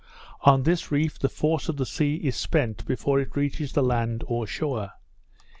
On 0.41 0.63
this 0.63 0.91
reef 0.91 1.19
the 1.19 1.29
force 1.29 1.69
of 1.69 1.77
the 1.77 1.85
sea 1.85 2.15
is 2.15 2.35
spent 2.35 2.87
before 2.87 3.19
it 3.19 3.35
reaches 3.35 3.73
the 3.73 3.83
land 3.83 4.23
or 4.25 4.47
shore. 4.47 4.93